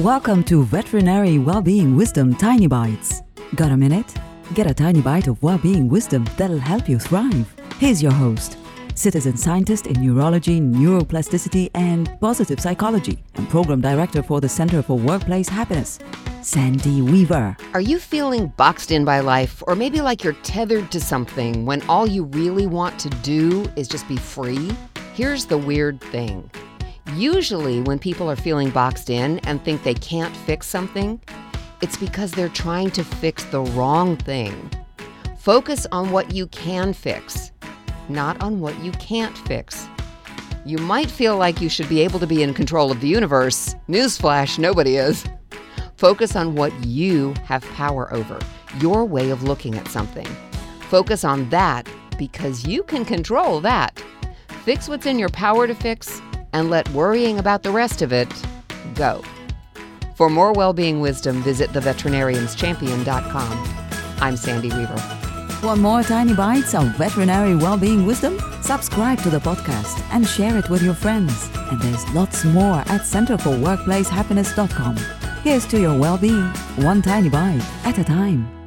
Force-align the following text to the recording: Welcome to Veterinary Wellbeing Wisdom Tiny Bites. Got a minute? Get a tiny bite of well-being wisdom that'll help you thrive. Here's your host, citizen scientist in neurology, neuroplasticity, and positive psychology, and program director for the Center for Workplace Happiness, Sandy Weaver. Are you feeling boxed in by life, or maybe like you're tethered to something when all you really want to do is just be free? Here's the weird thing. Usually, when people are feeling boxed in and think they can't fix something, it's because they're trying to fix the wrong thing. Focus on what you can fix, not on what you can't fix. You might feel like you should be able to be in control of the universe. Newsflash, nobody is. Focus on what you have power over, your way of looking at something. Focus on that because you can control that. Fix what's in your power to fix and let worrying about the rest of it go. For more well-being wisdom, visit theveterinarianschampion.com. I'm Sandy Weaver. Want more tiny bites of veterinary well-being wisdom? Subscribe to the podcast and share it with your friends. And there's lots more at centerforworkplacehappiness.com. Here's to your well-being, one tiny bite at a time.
Welcome 0.00 0.42
to 0.44 0.64
Veterinary 0.64 1.38
Wellbeing 1.38 1.94
Wisdom 1.94 2.34
Tiny 2.34 2.66
Bites. 2.66 3.22
Got 3.54 3.70
a 3.70 3.76
minute? 3.76 4.12
Get 4.52 4.68
a 4.68 4.74
tiny 4.74 5.00
bite 5.00 5.28
of 5.28 5.40
well-being 5.40 5.88
wisdom 5.88 6.28
that'll 6.36 6.58
help 6.58 6.88
you 6.88 6.98
thrive. 6.98 7.54
Here's 7.78 8.02
your 8.02 8.10
host, 8.10 8.58
citizen 8.96 9.36
scientist 9.36 9.86
in 9.86 10.04
neurology, 10.04 10.60
neuroplasticity, 10.60 11.70
and 11.74 12.10
positive 12.20 12.58
psychology, 12.58 13.22
and 13.36 13.48
program 13.48 13.80
director 13.80 14.20
for 14.20 14.40
the 14.40 14.48
Center 14.48 14.82
for 14.82 14.98
Workplace 14.98 15.48
Happiness, 15.48 16.00
Sandy 16.42 17.00
Weaver. 17.00 17.56
Are 17.72 17.80
you 17.80 18.00
feeling 18.00 18.48
boxed 18.56 18.90
in 18.90 19.04
by 19.04 19.20
life, 19.20 19.62
or 19.68 19.76
maybe 19.76 20.00
like 20.00 20.24
you're 20.24 20.32
tethered 20.42 20.90
to 20.90 20.98
something 20.98 21.66
when 21.66 21.82
all 21.88 22.08
you 22.08 22.24
really 22.24 22.66
want 22.66 22.98
to 22.98 23.10
do 23.22 23.64
is 23.76 23.86
just 23.86 24.08
be 24.08 24.16
free? 24.16 24.72
Here's 25.14 25.44
the 25.44 25.56
weird 25.56 26.00
thing. 26.00 26.50
Usually, 27.12 27.82
when 27.82 27.98
people 27.98 28.30
are 28.30 28.36
feeling 28.36 28.70
boxed 28.70 29.10
in 29.10 29.38
and 29.40 29.62
think 29.62 29.82
they 29.82 29.94
can't 29.94 30.34
fix 30.34 30.66
something, 30.66 31.20
it's 31.82 31.98
because 31.98 32.32
they're 32.32 32.48
trying 32.48 32.90
to 32.92 33.04
fix 33.04 33.44
the 33.44 33.60
wrong 33.60 34.16
thing. 34.16 34.70
Focus 35.36 35.86
on 35.92 36.10
what 36.10 36.32
you 36.32 36.46
can 36.46 36.94
fix, 36.94 37.52
not 38.08 38.42
on 38.42 38.58
what 38.58 38.78
you 38.82 38.90
can't 38.92 39.36
fix. 39.36 39.86
You 40.64 40.78
might 40.78 41.10
feel 41.10 41.36
like 41.36 41.60
you 41.60 41.68
should 41.68 41.90
be 41.90 42.00
able 42.00 42.18
to 42.20 42.26
be 42.26 42.42
in 42.42 42.54
control 42.54 42.90
of 42.90 43.00
the 43.00 43.08
universe. 43.08 43.76
Newsflash, 43.86 44.58
nobody 44.58 44.96
is. 44.96 45.24
Focus 45.98 46.34
on 46.34 46.54
what 46.54 46.72
you 46.84 47.34
have 47.44 47.62
power 47.74 48.12
over, 48.14 48.38
your 48.80 49.04
way 49.04 49.28
of 49.28 49.42
looking 49.42 49.74
at 49.74 49.88
something. 49.88 50.26
Focus 50.88 51.22
on 51.22 51.50
that 51.50 51.86
because 52.18 52.66
you 52.66 52.82
can 52.82 53.04
control 53.04 53.60
that. 53.60 54.02
Fix 54.64 54.88
what's 54.88 55.04
in 55.04 55.18
your 55.18 55.28
power 55.28 55.66
to 55.66 55.74
fix 55.74 56.22
and 56.54 56.70
let 56.70 56.88
worrying 56.90 57.38
about 57.38 57.62
the 57.62 57.70
rest 57.70 58.00
of 58.00 58.12
it 58.12 58.28
go. 58.94 59.22
For 60.14 60.30
more 60.30 60.52
well-being 60.52 61.00
wisdom, 61.00 61.42
visit 61.42 61.70
theveterinarianschampion.com. 61.70 63.68
I'm 64.20 64.36
Sandy 64.36 64.70
Weaver. 64.70 65.02
Want 65.62 65.80
more 65.80 66.02
tiny 66.02 66.34
bites 66.34 66.74
of 66.74 66.96
veterinary 66.96 67.56
well-being 67.56 68.06
wisdom? 68.06 68.38
Subscribe 68.62 69.18
to 69.22 69.30
the 69.30 69.38
podcast 69.40 70.00
and 70.12 70.26
share 70.26 70.56
it 70.56 70.70
with 70.70 70.82
your 70.82 70.94
friends. 70.94 71.50
And 71.54 71.80
there's 71.80 72.08
lots 72.10 72.44
more 72.44 72.78
at 72.80 73.02
centerforworkplacehappiness.com. 73.02 74.96
Here's 75.42 75.66
to 75.66 75.80
your 75.80 75.98
well-being, 75.98 76.48
one 76.76 77.02
tiny 77.02 77.28
bite 77.28 77.60
at 77.84 77.98
a 77.98 78.04
time. 78.04 78.63